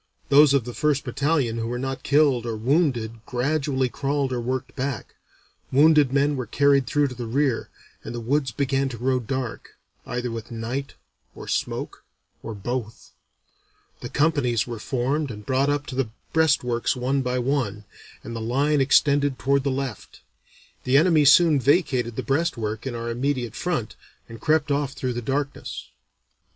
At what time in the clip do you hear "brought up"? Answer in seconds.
15.45-15.85